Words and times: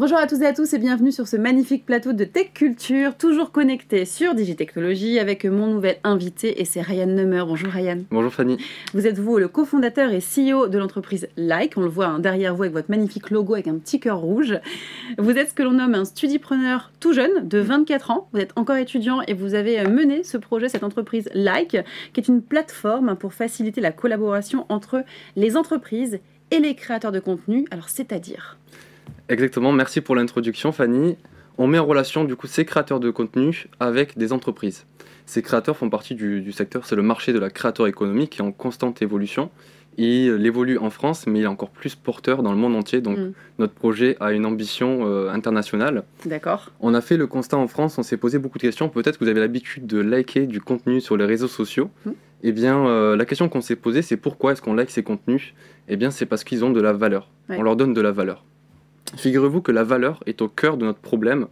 Bonjour 0.00 0.16
à 0.16 0.26
tous 0.26 0.40
et 0.40 0.46
à 0.46 0.54
tous 0.54 0.72
et 0.72 0.78
bienvenue 0.78 1.12
sur 1.12 1.28
ce 1.28 1.36
magnifique 1.36 1.84
plateau 1.84 2.14
de 2.14 2.24
Tech 2.24 2.54
Culture, 2.54 3.18
toujours 3.18 3.52
connecté 3.52 4.06
sur 4.06 4.34
Digitechnologie 4.34 5.18
avec 5.18 5.44
mon 5.44 5.66
nouvel 5.66 5.98
invité 6.04 6.62
et 6.62 6.64
c'est 6.64 6.80
Ryan 6.80 7.04
Nummer. 7.04 7.44
Bonjour 7.46 7.70
Ryan. 7.70 7.98
Bonjour 8.10 8.32
Fanny. 8.32 8.56
Vous 8.94 9.06
êtes 9.06 9.18
vous 9.18 9.36
le 9.36 9.48
cofondateur 9.48 10.10
et 10.10 10.20
CEO 10.20 10.68
de 10.68 10.78
l'entreprise 10.78 11.28
Like, 11.36 11.76
on 11.76 11.82
le 11.82 11.88
voit 11.88 12.06
hein, 12.06 12.18
derrière 12.18 12.54
vous 12.54 12.62
avec 12.62 12.72
votre 12.72 12.90
magnifique 12.90 13.28
logo 13.28 13.52
avec 13.52 13.68
un 13.68 13.76
petit 13.76 14.00
cœur 14.00 14.16
rouge. 14.20 14.58
Vous 15.18 15.32
êtes 15.32 15.50
ce 15.50 15.54
que 15.54 15.62
l'on 15.62 15.72
nomme 15.72 15.94
un 15.94 16.06
studipreneur 16.06 16.92
tout 16.98 17.12
jeune 17.12 17.46
de 17.46 17.58
24 17.58 18.10
ans, 18.10 18.28
vous 18.32 18.40
êtes 18.40 18.56
encore 18.56 18.76
étudiant 18.76 19.20
et 19.28 19.34
vous 19.34 19.52
avez 19.54 19.84
mené 19.84 20.22
ce 20.22 20.38
projet, 20.38 20.70
cette 20.70 20.82
entreprise 20.82 21.28
Like, 21.34 21.76
qui 22.14 22.20
est 22.20 22.28
une 22.28 22.40
plateforme 22.40 23.16
pour 23.16 23.34
faciliter 23.34 23.82
la 23.82 23.92
collaboration 23.92 24.64
entre 24.70 25.04
les 25.36 25.58
entreprises 25.58 26.20
et 26.52 26.58
les 26.58 26.74
créateurs 26.74 27.12
de 27.12 27.20
contenu, 27.20 27.66
alors 27.70 27.90
c'est-à-dire? 27.90 28.56
Exactement, 29.30 29.70
merci 29.70 30.00
pour 30.00 30.16
l'introduction 30.16 30.72
Fanny. 30.72 31.16
On 31.56 31.68
met 31.68 31.78
en 31.78 31.86
relation 31.86 32.24
du 32.24 32.34
coup 32.34 32.48
ces 32.48 32.64
créateurs 32.64 32.98
de 32.98 33.10
contenu 33.10 33.68
avec 33.78 34.18
des 34.18 34.32
entreprises. 34.32 34.86
Ces 35.24 35.40
créateurs 35.40 35.76
font 35.76 35.88
partie 35.88 36.16
du, 36.16 36.50
secteur, 36.50 36.84
c'est 36.84 36.96
le 36.96 37.02
marché 37.02 37.32
de 37.32 37.38
la 37.38 37.48
créateur 37.48 37.86
économique 37.86 38.30
qui 38.30 38.38
est 38.40 38.44
en 38.44 38.50
constante 38.50 39.02
évolution. 39.02 39.50
Il 39.98 40.44
évolue 40.44 40.78
en 40.78 40.90
France, 40.90 41.28
mais 41.28 41.40
il 41.40 41.42
est 41.44 41.46
encore 41.46 41.70
plus 41.70 41.94
porteur 41.94 42.42
dans 42.42 42.50
le 42.50 42.58
monde 42.58 42.74
entier. 42.74 43.00
Donc 43.00 43.18
mm. 43.18 43.32
notre 43.60 43.72
projet 43.72 44.16
a 44.18 44.32
une 44.32 44.46
ambition 44.46 45.06
euh, 45.06 45.30
internationale. 45.30 46.02
D'accord. 46.26 46.72
On 46.80 46.92
a 46.94 47.00
fait 47.00 47.16
le 47.16 47.28
constat 47.28 47.56
en 47.56 47.68
France, 47.68 47.98
on 47.98 48.02
s'est 48.02 48.16
posé 48.16 48.40
beaucoup 48.40 48.58
de 48.58 48.62
questions. 48.62 48.88
Peut-être 48.88 49.16
que 49.18 49.24
vous 49.24 49.30
avez 49.30 49.40
l'habitude 49.40 49.86
de 49.86 50.00
liker 50.00 50.48
du 50.48 50.60
contenu 50.60 51.00
sur 51.00 51.16
les 51.16 51.24
réseaux 51.24 51.48
sociaux. 51.48 51.88
Mm. 52.04 52.10
Eh 52.42 52.52
bien, 52.52 52.84
euh, 52.84 53.14
la 53.14 53.24
question 53.26 53.48
qu'on 53.48 53.60
s'est 53.60 53.76
posée, 53.76 54.02
c'est 54.02 54.16
pourquoi 54.16 54.52
est-ce 54.52 54.62
qu'on 54.62 54.74
like 54.74 54.90
ces 54.90 55.04
contenus? 55.04 55.54
Eh 55.86 55.96
bien, 55.96 56.10
c'est 56.10 56.26
parce 56.26 56.42
qu'ils 56.42 56.64
ont 56.64 56.70
de 56.70 56.80
la 56.80 56.92
valeur. 56.92 57.28
On 57.48 57.62
leur 57.62 57.76
donne 57.76 57.94
de 57.94 58.00
la 58.00 58.10
valeur. 58.10 58.44
Figurez-vous 59.16 59.60
que 59.60 59.72
la 59.72 59.84
valeur 59.84 60.22
est 60.26 60.42
au 60.42 60.48
cœur 60.48 60.76
de 60.76 60.84
notre 60.84 61.00
problème. 61.00 61.46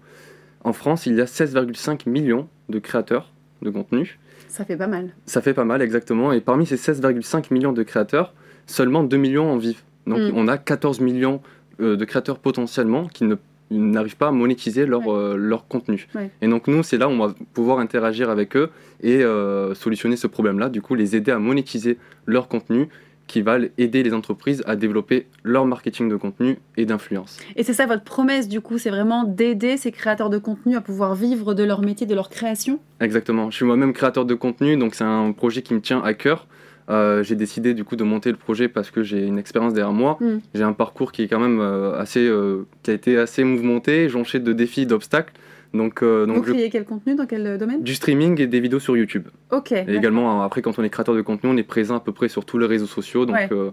En 0.62 0.72
France, 0.72 1.06
il 1.06 1.16
y 1.16 1.20
a 1.20 1.24
16,5 1.24 2.08
millions 2.08 2.48
de 2.68 2.78
créateurs 2.78 3.32
de 3.62 3.70
contenu. 3.70 4.18
Ça 4.48 4.64
fait 4.64 4.76
pas 4.76 4.86
mal. 4.86 5.10
Ça 5.26 5.42
fait 5.42 5.54
pas 5.54 5.64
mal, 5.64 5.82
exactement. 5.82 6.32
Et 6.32 6.40
parmi 6.40 6.66
ces 6.66 6.76
16,5 6.76 7.52
millions 7.52 7.72
de 7.72 7.82
créateurs, 7.82 8.34
seulement 8.66 9.02
2 9.02 9.16
millions 9.16 9.50
en 9.50 9.56
vivent. 9.56 9.82
Donc 10.06 10.18
mm. 10.18 10.32
on 10.34 10.48
a 10.48 10.58
14 10.58 11.00
millions 11.00 11.40
euh, 11.80 11.96
de 11.96 12.04
créateurs 12.04 12.38
potentiellement 12.38 13.06
qui 13.08 13.24
ne 13.24 13.36
n'arrivent 13.70 14.16
pas 14.16 14.28
à 14.28 14.32
monétiser 14.32 14.86
leur, 14.86 15.12
euh, 15.12 15.36
leur 15.36 15.68
contenu. 15.68 16.08
Et 16.40 16.48
donc 16.48 16.68
nous, 16.68 16.82
c'est 16.82 16.96
là 16.96 17.08
où 17.08 17.12
on 17.12 17.26
va 17.26 17.34
pouvoir 17.52 17.78
interagir 17.80 18.30
avec 18.30 18.56
eux 18.56 18.70
et 19.02 19.22
euh, 19.22 19.74
solutionner 19.74 20.16
ce 20.16 20.26
problème-là, 20.26 20.70
du 20.70 20.80
coup 20.80 20.94
les 20.94 21.16
aider 21.16 21.30
à 21.30 21.38
monétiser 21.38 21.98
leur 22.26 22.48
contenu 22.48 22.88
qui 23.28 23.42
va 23.42 23.58
aider 23.76 24.02
les 24.02 24.12
entreprises 24.12 24.64
à 24.66 24.74
développer 24.74 25.26
leur 25.44 25.66
marketing 25.66 26.08
de 26.08 26.16
contenu 26.16 26.58
et 26.76 26.86
d'influence. 26.86 27.38
Et 27.54 27.62
c'est 27.62 27.74
ça 27.74 27.86
votre 27.86 28.02
promesse 28.02 28.48
du 28.48 28.60
coup, 28.60 28.78
c'est 28.78 28.90
vraiment 28.90 29.22
d'aider 29.22 29.76
ces 29.76 29.92
créateurs 29.92 30.30
de 30.30 30.38
contenu 30.38 30.74
à 30.74 30.80
pouvoir 30.80 31.14
vivre 31.14 31.54
de 31.54 31.62
leur 31.62 31.82
métier, 31.82 32.06
de 32.06 32.14
leur 32.14 32.30
création? 32.30 32.80
Exactement. 33.00 33.50
Je 33.50 33.56
suis 33.56 33.64
moi-même 33.64 33.92
créateur 33.92 34.24
de 34.24 34.34
contenu, 34.34 34.76
donc 34.76 34.96
c'est 34.96 35.04
un 35.04 35.30
projet 35.30 35.62
qui 35.62 35.74
me 35.74 35.80
tient 35.80 36.02
à 36.02 36.14
cœur. 36.14 36.48
Euh, 36.90 37.22
j'ai 37.22 37.36
décidé 37.36 37.74
du 37.74 37.84
coup 37.84 37.96
de 37.96 38.04
monter 38.04 38.30
le 38.30 38.38
projet 38.38 38.66
parce 38.66 38.90
que 38.90 39.02
j'ai 39.02 39.26
une 39.26 39.38
expérience 39.38 39.74
derrière 39.74 39.92
moi. 39.92 40.16
Hmm. 40.20 40.38
J'ai 40.54 40.62
un 40.62 40.72
parcours 40.72 41.12
qui 41.12 41.22
est 41.22 41.28
quand 41.28 41.40
même 41.40 41.60
euh, 41.60 41.98
assez, 41.98 42.26
euh, 42.26 42.66
qui 42.82 42.90
a 42.90 42.94
été 42.94 43.18
assez 43.18 43.44
mouvementé, 43.44 44.08
jonché 44.08 44.40
de 44.40 44.52
défis, 44.52 44.86
d'obstacles. 44.86 45.34
Donc, 45.74 46.02
euh, 46.02 46.26
donc 46.26 46.46
Vous 46.46 46.54
créez 46.54 46.70
quel 46.70 46.84
contenu 46.84 47.14
Dans 47.14 47.26
quel 47.26 47.46
euh, 47.46 47.58
domaine? 47.58 47.82
Du 47.82 47.94
streaming 47.94 48.40
et 48.40 48.46
des 48.46 48.60
vidéos 48.60 48.80
sur 48.80 48.96
YouTube. 48.96 49.28
Ok. 49.50 49.72
Et 49.72 49.94
également, 49.94 50.42
après, 50.42 50.62
quand 50.62 50.78
on 50.78 50.82
est 50.82 50.90
créateur 50.90 51.14
de 51.14 51.22
contenu, 51.22 51.50
on 51.50 51.56
est 51.56 51.62
présent 51.62 51.96
à 51.96 52.00
peu 52.00 52.12
près 52.12 52.28
sur 52.28 52.44
tous 52.44 52.58
les 52.58 52.66
réseaux 52.66 52.86
sociaux. 52.86 53.26
Donc, 53.26 53.52
euh, 53.52 53.70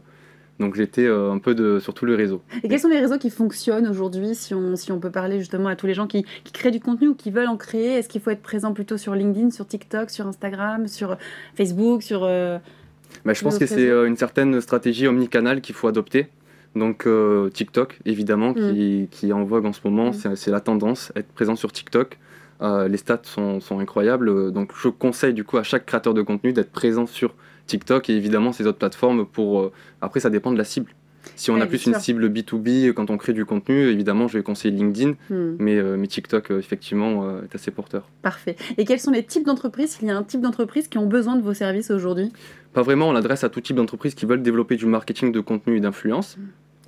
donc 0.60 0.76
j'étais 0.76 1.08
un 1.08 1.38
peu 1.38 1.56
de, 1.56 1.80
sur 1.80 1.94
tous 1.94 2.06
les 2.06 2.16
réseaux. 2.16 2.42
Et 2.64 2.70
quels 2.70 2.80
sont 2.80 2.90
les 2.90 3.00
réseaux 3.00 3.18
qui 3.18 3.30
fonctionnent 3.30 3.88
aujourd'hui 3.88 4.36
si 4.36 4.54
on, 4.54 4.76
si 4.76 4.92
on 4.92 5.00
peut 5.00 5.12
parler 5.12 5.40
justement 5.40 5.68
à 5.68 5.76
tous 5.76 5.88
les 5.88 5.94
gens 5.94 6.08
qui, 6.08 6.26
qui 6.44 6.54
créent 6.54 6.72
du 6.72 6.80
contenu 6.80 7.10
ou 7.10 7.16
qui 7.16 7.32
veulent 7.32 7.48
en 7.48 7.58
créer? 7.58 7.98
Est-ce 7.98 8.10
qu'il 8.10 8.22
faut 8.22 8.32
être 8.32 8.42
présent 8.42 8.74
plutôt 8.74 8.98
sur 8.98 9.16
LinkedIn, 9.16 9.52
sur 9.52 9.68
TikTok, 9.68 10.10
sur 10.10 10.28
Instagram, 10.28 10.88
sur 10.88 11.18
Facebook, 11.56 12.04
sur... 12.04 12.22
Bah, 12.22 13.34
je 13.34 13.42
pense 13.42 13.58
que 13.58 13.66
c'est 13.66 13.90
une 13.90 14.18
certaine 14.18 14.60
stratégie 14.62 15.08
omnicanal 15.08 15.62
qu'il 15.62 15.76
faut 15.76 15.88
adopter. 15.88 16.28
Donc 16.76 17.08
euh, 17.08 17.50
TikTok, 17.50 18.00
évidemment, 18.06 18.54
qui, 18.54 19.08
mm. 19.24 19.28
est 19.28 19.32
en 19.32 19.44
vogue 19.44 19.66
en 19.66 19.74
ce 19.74 19.80
moment, 19.86 20.10
mm. 20.10 20.36
c'est 20.36 20.52
la 20.52 20.60
tendance, 20.60 21.12
être 21.16 21.32
présent 21.32 21.56
sur 21.56 21.72
TikTok. 21.72 22.18
Euh, 22.62 22.88
les 22.88 22.98
stats 22.98 23.22
sont, 23.24 23.60
incroyables, 23.80 24.52
donc 24.52 24.72
je 24.78 24.88
conseille 24.88 25.34
du 25.34 25.44
coup 25.44 25.58
à 25.58 25.64
chaque 25.64 25.86
créateur 25.86 26.14
de 26.14 26.22
contenu 26.22 26.54
d'être 26.54 26.72
présent 26.72 27.06
sur 27.06 27.34
TikTok 27.68 28.10
et 28.10 28.16
évidemment 28.16 28.54
ces 28.54 28.68
autres 28.68 28.78
plateformes 28.78 29.26
pour... 29.26 29.60
Euh, 29.60 29.72
après, 30.02 30.20
ça 30.20 30.30
dépend 30.30 30.52
de 30.52 30.58
la 30.58 30.64
cible. 30.64 30.92
Si 31.36 31.50
on 31.50 31.60
a 31.60 31.66
plus 31.66 31.88
une 31.88 31.96
cible 31.96 32.30
B2B 32.30 32.94
quand 32.94 33.10
on 33.10 33.18
crée 33.18 33.34
du 33.34 33.46
contenu, 33.46 33.88
évidemment, 33.88 34.28
je 34.28 34.38
vais 34.38 34.44
conseiller 34.44 34.76
LinkedIn, 34.76 35.16
mm. 35.30 35.56
mais, 35.58 35.82
mais, 35.82 36.08
TikTok, 36.08 36.52
effectivement, 36.52 37.42
est 37.42 37.56
assez 37.56 37.72
porteur. 37.72 38.08
Parfait. 38.22 38.56
Et 38.78 38.86
quels 38.86 39.00
sont 39.00 39.10
les 39.10 39.24
types 39.24 39.44
d'entreprises? 39.44 39.98
Il 40.04 40.08
y 40.08 40.12
a 40.12 40.18
un 40.18 40.24
type 40.24 40.42
d'entreprise 40.42 40.88
qui 40.88 41.00
ont 41.00 41.08
besoin 41.08 41.36
de 41.36 41.42
vos 41.42 41.56
services 41.56 41.90
aujourd'hui? 41.90 42.32
Pas 42.74 42.84
vraiment, 42.84 43.10
on 43.10 43.12
l'adresse 43.12 43.44
à 43.44 43.50
tout 43.50 43.60
type 43.60 43.76
d'entreprises 43.76 44.14
qui 44.14 44.28
veulent 44.28 44.44
développer 44.44 44.76
du 44.76 44.86
marketing 44.86 45.32
de 45.32 45.40
contenu 45.40 45.78
et 45.78 45.80
d'influence. 45.80 46.38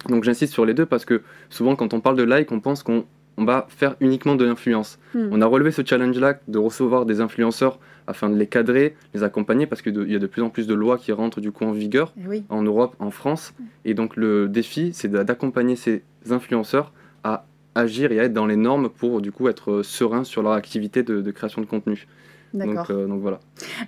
Donc 0.09 0.24
j'insiste 0.24 0.53
sur 0.53 0.66
les 0.66 0.74
deux 0.74 0.85
parce 0.85 1.06
que 1.06 1.22
souvent 1.50 1.75
quand 1.75 1.94
on 1.94 2.00
parle 2.00 2.16
de 2.16 2.24
like, 2.24 2.52
on 2.52 2.59
pense 2.59 2.84
qu'on 2.84 3.06
va 3.38 3.66
faire 3.69 3.96
uniquement 4.00 4.35
de 4.35 4.46
l'influence. 4.46 5.00
Hmm. 5.13 5.30
On 5.31 5.41
a 5.41 5.46
relevé 5.46 5.72
ce 5.72 5.81
challenge-là 5.85 6.40
de 6.47 6.58
recevoir 6.58 7.06
des 7.06 7.22
influenceurs 7.22 7.80
afin 8.07 8.30
de 8.30 8.38
les 8.38 8.47
cadrer, 8.47 8.96
les 9.13 9.24
accompagner, 9.24 9.68
parce 9.68 9.81
qu'il 9.81 10.09
y 10.09 10.16
a 10.16 10.19
de 10.19 10.28
plus 10.28 10.41
en 10.41 10.50
plus 10.50 10.66
de 10.66 10.74
lois 10.74 10.97
qui 10.97 11.12
rentrent 11.12 11.41
du 11.41 11.52
coup 11.52 11.66
en 11.66 11.74
vigueur 11.74 12.13
eh 12.31 12.44
en 12.50 12.63
Europe, 12.63 12.96
en 13.00 13.12
France. 13.12 13.53
Et 13.84 13.94
donc 13.94 14.16
le 14.16 14.47
défi, 14.47 14.91
c'est 14.94 15.12
d'accompagner 15.12 15.75
ces 15.75 16.03
influenceurs 16.30 16.94
à 17.24 17.46
agir 17.75 18.12
et 18.12 18.19
à 18.19 18.24
être 18.24 18.34
dans 18.34 18.46
les 18.46 18.56
normes 18.56 18.90
pour 18.90 19.22
du 19.22 19.31
coup 19.31 19.50
être 19.50 19.81
sereins 19.84 20.24
sur 20.24 20.41
leur 20.41 20.53
activité 20.53 21.03
de 21.03 21.31
création 21.31 21.62
de 21.62 21.68
contenu. 21.68 22.07
D'accord. 22.53 22.88
Euh, 22.90 23.08
donc, 23.08 23.22
voilà. 23.22 23.40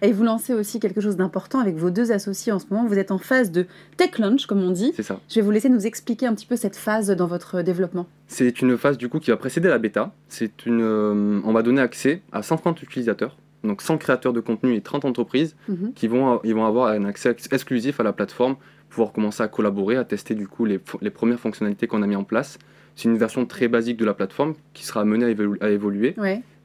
Et 0.01 0.11
vous 0.11 0.23
lancez 0.23 0.53
aussi 0.53 0.79
quelque 0.79 1.01
chose 1.01 1.17
d'important 1.17 1.59
avec 1.59 1.75
vos 1.75 1.89
deux 1.89 2.11
associés 2.11 2.51
en 2.51 2.59
ce 2.59 2.65
moment. 2.69 2.85
Vous 2.85 2.97
êtes 2.97 3.11
en 3.11 3.17
phase 3.17 3.51
de 3.51 3.65
tech 3.97 4.17
launch, 4.19 4.45
comme 4.45 4.61
on 4.61 4.71
dit. 4.71 4.93
C'est 4.95 5.03
ça. 5.03 5.19
Je 5.29 5.35
vais 5.35 5.41
vous 5.41 5.51
laisser 5.51 5.69
nous 5.69 5.85
expliquer 5.85 6.25
un 6.25 6.33
petit 6.33 6.45
peu 6.45 6.55
cette 6.55 6.75
phase 6.75 7.09
dans 7.09 7.27
votre 7.27 7.61
développement. 7.61 8.07
C'est 8.27 8.61
une 8.61 8.77
phase 8.77 8.97
du 8.97 9.09
coup 9.09 9.19
qui 9.19 9.31
va 9.31 9.37
précéder 9.37 9.69
la 9.69 9.77
bêta. 9.77 10.13
C'est 10.27 10.65
une, 10.65 10.81
euh, 10.81 11.41
on 11.43 11.53
va 11.53 11.61
donner 11.61 11.81
accès 11.81 12.21
à 12.31 12.43
130 12.43 12.81
utilisateurs, 12.83 13.37
donc 13.63 13.81
100 13.81 13.97
créateurs 13.97 14.33
de 14.33 14.39
contenu 14.39 14.75
et 14.75 14.81
30 14.81 15.05
entreprises 15.05 15.55
mhm. 15.67 15.93
qui 15.93 16.07
vont, 16.07 16.39
ils 16.43 16.53
vont 16.53 16.65
avoir 16.65 16.89
un 16.89 17.05
accès 17.05 17.35
exclusif 17.51 17.99
à 17.99 18.03
la 18.03 18.13
plateforme, 18.13 18.55
pouvoir 18.89 19.11
commencer 19.11 19.43
à 19.43 19.47
collaborer, 19.47 19.95
à 19.95 20.03
tester 20.03 20.35
du 20.35 20.47
coup 20.47 20.65
les, 20.65 20.79
les 21.01 21.09
premières 21.09 21.39
fonctionnalités 21.39 21.87
qu'on 21.87 22.01
a 22.01 22.07
mis 22.07 22.15
en 22.15 22.23
place. 22.23 22.57
C'est 22.95 23.07
une 23.07 23.17
version 23.17 23.45
très 23.45 23.69
basique 23.69 23.95
de 23.95 24.03
la 24.03 24.13
plateforme 24.13 24.55
qui 24.73 24.85
sera 24.85 25.01
amenée 25.01 25.25
à, 25.61 25.69
évoluer. 25.69 26.15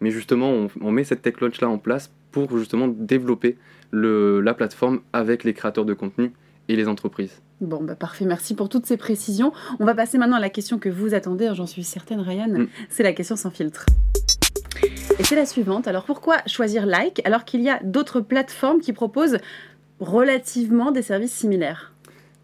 Mais 0.01 0.11
justement, 0.11 0.67
on, 0.81 0.91
met 0.91 1.05
cette 1.05 1.23
tech 1.23 1.41
launch 1.41 1.61
là 1.61 1.69
en 1.69 1.79
place 1.79 2.11
pour 2.33 2.59
justement 2.59 2.89
développer 2.89 3.57
le, 3.93 4.41
la 4.41 4.53
plateforme 4.53 5.01
avec 5.13 5.45
les 5.45 5.55
créateurs 5.55 5.85
de 5.85 5.95
contenu 5.95 6.33
et 6.69 6.75
les 6.75 6.89
entreprises. 6.89 7.41
Bon, 7.61 7.83
bah 7.83 7.95
parfait, 7.95 8.25
merci 8.25 8.55
pour 8.55 8.69
toutes 8.69 8.87
ces 8.87 8.97
précisions. 8.97 9.53
On 9.79 9.85
va 9.85 9.95
passer 9.95 10.19
maintenant 10.19 10.37
à 10.37 10.41
la 10.41 10.51
question 10.51 10.79
que 10.79 10.89
vous 10.89 11.15
attendez, 11.15 11.47
hein, 11.47 11.55
j'en 11.55 11.67
suis 11.67 11.85
certaine, 11.85 12.21
Ryan. 12.21 12.49
Mm. 12.49 12.69
C'est 12.89 13.05
la 13.05 13.13
question 13.13 13.37
sans 13.37 13.51
filtre. 13.51 13.87
Et 15.19 15.23
c'est 15.23 15.37
la 15.37 15.47
suivante. 15.47 15.87
Alors 15.87 16.05
pourquoi 16.05 16.39
choisir 16.47 16.85
Like 16.85 17.23
alors 17.25 17.45
qu'il 17.45 17.63
y 17.63 17.71
a 17.71 17.79
d'autres 17.85 18.21
plateformes 18.21 18.81
qui 18.81 18.93
proposent 18.93 19.39
relativement 20.01 20.91
des 20.91 21.03
services 21.03 21.33
similaires? 21.33 21.94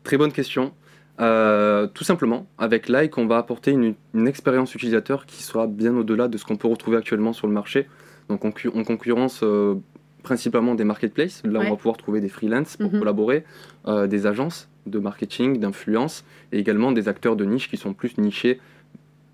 Très 0.02 0.16
bonne 0.16 0.32
question. 0.32 0.72
Euh, 1.20 1.86
tout 1.86 2.04
simplement, 2.04 2.46
avec 2.56 2.88
Like, 2.88 3.18
on 3.18 3.26
va 3.26 3.36
apporter 3.36 3.72
une, 3.72 3.94
expérience 4.26 4.74
utilisateur 4.74 5.26
qui 5.26 5.42
sera 5.42 5.66
bien 5.66 5.94
au-delà 5.96 6.28
de 6.28 6.38
ce 6.38 6.44
qu'on 6.44 6.56
peut 6.56 6.68
retrouver 6.68 6.96
actuellement 6.96 7.32
sur 7.32 7.46
le 7.46 7.52
marché. 7.52 7.86
Donc, 8.28 8.44
on, 8.44 8.52
concurrence 8.84 9.40
euh, 9.42 9.74
principalement 10.22 10.74
des 10.74 10.84
marketplaces. 10.84 11.42
Là, 11.44 11.60
on 11.60 11.70
va 11.70 11.76
pouvoir 11.76 11.96
trouver 11.96 12.20
des 12.20 12.28
freelances 12.28 12.76
pour 12.76 12.92
mhm. 12.92 13.00
collaborer, 13.00 13.44
euh, 13.86 14.06
des 14.06 14.26
agences 14.26 14.68
de 14.86 14.98
marketing, 14.98 15.58
d'influence, 15.58 16.24
et 16.52 16.58
également 16.58 16.92
des 16.92 17.08
acteurs 17.08 17.36
de 17.36 17.44
niche 17.44 17.68
qui 17.68 17.76
sont 17.76 17.92
plus 17.92 18.16
nichés, 18.16 18.58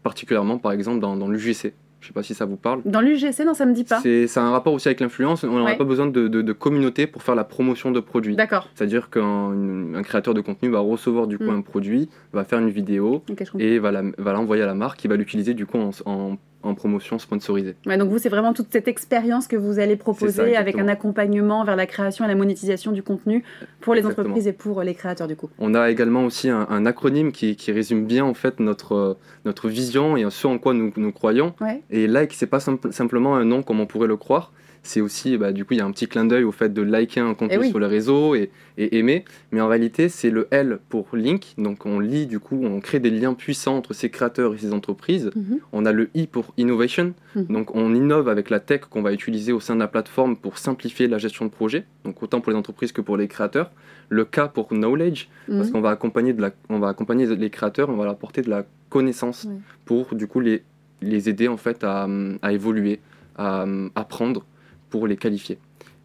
particulièrement 0.02 0.58
par 0.58 0.73
exemple 0.73 0.99
dans, 0.99 1.17
dans 1.17 1.29
l'UGC. 1.29 1.73
Je 2.00 2.08
sais 2.08 2.12
pas 2.12 2.22
si 2.22 2.34
ça 2.34 2.44
vous 2.44 2.56
parle. 2.56 2.82
Dans 2.84 3.00
l'UGC, 3.00 3.44
non, 3.44 3.54
ça 3.54 3.66
me 3.66 3.72
dit 3.72 3.84
pas. 3.84 4.00
C'est 4.00 4.38
un 4.38 4.50
rapport 4.50 4.72
aussi 4.72 4.88
avec 4.88 5.00
l'influence. 5.00 5.44
On 5.44 5.64
n'a 5.64 5.75
pas 5.75 5.84
besoin 5.84 6.06
de, 6.06 6.28
de, 6.28 6.52
communauté 6.52 7.06
pour 7.06 7.22
faire 7.22 7.34
la 7.34 7.44
promotion 7.44 7.90
de 7.90 8.00
produits. 8.00 8.37
D'accord. 8.37 8.69
C'est-à-dire 8.75 9.10
qu'un 9.10 10.02
créateur 10.02 10.34
de 10.34 10.40
contenu 10.40 10.69
va 10.69 10.81
recevoir 10.81 11.26
du 11.26 11.38
coup 11.38 11.44
hmm. 11.44 11.56
un 11.56 11.60
produit, 11.62 12.08
va 12.32 12.44
faire 12.44 12.58
une 12.58 12.70
vidéo 12.70 13.22
et 13.58 13.78
va 13.78 13.93
l'envoyer 13.93 14.62
à 14.62 14.66
la 14.66 14.75
marque 14.75 14.98
qui 14.98 15.08
va 15.08 15.16
l'utiliser 15.16 15.54
du 15.54 15.66
coup 15.66 15.78
en 15.78 16.38
en 16.66 16.75
promotion 16.75 17.19
sponsorisée. 17.19 17.76
donc 17.87 18.10
vous, 18.10 18.19
c'est 18.19 18.28
vraiment 18.28 18.52
toute 18.52 18.69
cette 18.70 18.88
expérience 18.88 19.46
que 19.46 19.56
vous 19.56 19.78
allez 19.78 19.96
proposer 19.96 20.56
avec 20.56 20.78
un 20.78 20.88
accompagnement 20.88 21.64
vers 21.64 21.76
la 21.76 21.87
création 21.87 22.25
et 22.25 22.28
la 22.28 22.34
monétisation 22.34 22.93
du 22.93 23.02
contenu 23.02 23.44
pour 23.81 23.94
les 23.94 24.04
entreprises 24.04 24.46
et 24.46 24.52
pour 24.52 24.82
les 24.82 24.94
créateurs 24.94 25.28
du 25.28 25.37
coup. 25.37 25.48
On 25.58 25.75
a 25.75 25.90
également 25.90 26.25
aussi 26.25 26.50
un, 26.50 26.87
acronyme 26.87 27.32
qui, 27.32 27.56
résume 27.76 28.06
bien 28.06 28.25
en 28.25 28.34
fait 28.34 28.60
notre, 28.60 29.16
notre 29.44 29.69
vision 29.69 30.16
et 30.16 30.25
ce 30.31 30.46
en 30.46 30.58
quoi 30.58 30.72
nous, 30.72 30.93
nous 30.96 31.12
croyons. 31.12 31.54
Et 31.90 31.95
Like, 32.06 32.34
c'est 32.34 32.46
pas 32.46 32.60
simplement 32.60 33.37
un 33.37 33.44
nom 33.46 33.62
comme 33.62 33.81
on 33.81 33.87
pourrait 33.87 34.08
le 34.08 34.16
croire. 34.19 34.52
c'est 34.82 35.00
aussi, 35.00 35.37
bah, 35.37 35.50
du 35.50 35.64
coup, 35.64 35.75
il 35.75 35.78
y 35.78 35.81
a 35.81 35.84
un 35.84 35.90
petit 35.90 36.06
clin 36.06 36.25
d'œil 36.25 36.44
au 36.44 36.52
fait 36.52 36.72
de 36.72 36.81
liker 36.81 37.19
un 37.19 37.34
contenu 37.34 37.56
Eh 37.56 37.58
oui. 37.64 37.70
sur 37.70 37.81
les 37.81 37.88
réseaux 37.88 38.37
et, 38.37 38.50
et 38.78 38.98
aimer. 38.98 39.25
Mais 39.50 39.60
en 39.60 39.66
réalité, 39.66 40.08
c'est 40.08 40.31
le 40.31 40.46
L 40.52 40.78
pour 40.88 41.08
link. 41.14 41.54
Donc 41.58 41.87
on 41.87 41.98
lit, 41.98 42.26
du 42.26 42.38
coup, 42.38 42.60
on 42.62 42.78
crée 42.78 43.00
des 43.00 43.10
liens 43.10 43.34
puissants 43.34 43.76
entre 43.76 43.94
ces 43.94 44.10
créateurs 44.10 44.54
et 44.54 44.58
ces 44.58 44.72
entreprises. 44.72 45.32
Mhm. 45.34 45.58
On 45.72 45.87
a 45.87 45.90
le 45.93 46.08
I 46.14 46.28
pour 46.28 46.54
innovation. 46.56 47.14
Mhm. 47.34 47.46
Donc 47.46 47.75
on 47.75 47.93
innove 47.96 48.28
avec 48.28 48.48
la 48.48 48.60
tech 48.60 48.82
qu'on 48.88 49.02
va 49.02 49.12
utiliser 49.12 49.52
au 49.52 49.58
sein 49.58 49.75
de 49.75 49.81
la 49.81 49.88
plateforme 49.88 50.37
pour 50.37 50.56
simplifier 50.56 51.08
la 51.08 51.19
gestion 51.19 51.46
de 51.46 51.50
projet. 51.50 51.82
Donc 52.04 52.22
autant 52.22 52.40
pour 52.40 52.52
les 52.52 52.58
entreprises 52.58 52.93
que 52.93 53.00
pour 53.00 53.16
les 53.16 53.26
créateurs. 53.26 53.72
Le 54.08 54.25
K 54.25 54.43
pour 54.54 54.69
knowledge, 54.69 55.26
parce 55.48 55.66
Mhm. 55.66 55.72
qu'on 55.72 55.81
va 55.81 55.90
accompagner 55.90 56.32
de 56.32 56.40
la, 56.40 56.52
on 56.69 56.78
va 56.78 56.87
accompagner 56.90 57.26
les 57.26 57.50
créateurs, 57.50 57.88
on 57.88 57.96
va 57.96 58.04
leur 58.04 58.12
apporter 58.12 58.40
de 58.43 58.50
la 58.50 58.64
connaissance 58.88 59.48
pour 59.84 60.14
du 60.14 60.28
coup 60.28 60.38
les, 60.38 60.62
les 61.02 61.28
aider 61.28 61.48
en 61.48 61.56
fait 61.56 61.84
à, 61.84 62.08
à 62.43 62.52
évoluer, 62.52 63.00
à 63.37 63.64
apprendre 63.94 64.44
pour 64.90 65.06
les 65.06 65.16
qualifier. 65.16 65.58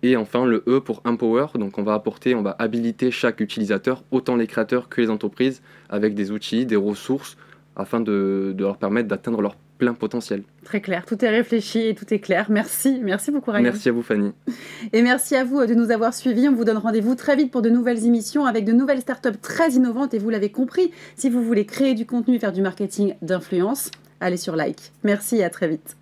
Et 0.03 0.17
enfin 0.17 0.45
le 0.45 0.63
E 0.67 0.79
pour 0.79 1.01
empower, 1.05 1.47
donc 1.55 1.77
on 1.77 1.83
va 1.83 1.93
apporter, 1.93 2.33
on 2.33 2.41
va 2.41 2.55
habiliter 2.57 3.11
chaque 3.11 3.39
utilisateur, 3.39 4.03
autant 4.11 4.35
les 4.35 4.47
créateurs 4.47 4.89
que 4.89 4.99
les 4.99 5.09
entreprises, 5.11 5.61
avec 5.89 6.15
des 6.15 6.31
outils, 6.31 6.65
des 6.65 6.75
ressources, 6.75 7.37
afin 7.75 7.99
de, 7.99 8.53
de 8.55 8.63
leur 8.63 8.77
permettre 8.77 9.07
d'atteindre 9.07 9.41
leur 9.41 9.55
plein 9.77 9.93
potentiel. 9.93 10.43
Très 10.63 10.81
clair, 10.81 11.05
tout 11.05 11.23
est 11.25 11.29
réfléchi 11.29 11.79
et 11.87 11.95
tout 11.95 12.11
est 12.13 12.19
clair. 12.19 12.47
Merci, 12.49 12.99
merci 13.01 13.31
beaucoup 13.31 13.49
Ryan. 13.49 13.63
Merci 13.63 13.89
à 13.89 13.91
vous 13.91 14.03
Fanny. 14.03 14.31
Et 14.93 15.01
merci 15.01 15.35
à 15.35 15.43
vous 15.43 15.65
de 15.65 15.73
nous 15.73 15.89
avoir 15.89 16.13
suivis. 16.13 16.47
On 16.49 16.53
vous 16.53 16.65
donne 16.65 16.77
rendez-vous 16.77 17.15
très 17.15 17.35
vite 17.35 17.51
pour 17.51 17.63
de 17.63 17.69
nouvelles 17.69 18.05
émissions 18.05 18.45
avec 18.45 18.65
de 18.65 18.73
nouvelles 18.73 19.01
startups 19.01 19.39
très 19.41 19.71
innovantes. 19.71 20.13
Et 20.13 20.19
vous 20.19 20.29
l'avez 20.29 20.49
compris, 20.49 20.91
si 21.15 21.29
vous 21.29 21.43
voulez 21.43 21.65
créer 21.65 21.95
du 21.95 22.05
contenu 22.05 22.35
et 22.35 22.39
faire 22.39 22.51
du 22.51 22.61
marketing 22.61 23.15
d'influence, 23.23 23.89
allez 24.21 24.37
sur 24.37 24.55
Like. 24.55 24.93
Merci 25.03 25.37
et 25.37 25.43
à 25.43 25.49
très 25.49 25.67
vite. 25.67 25.97